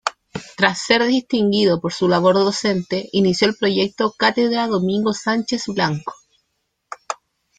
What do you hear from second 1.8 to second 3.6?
su labor docente, inició el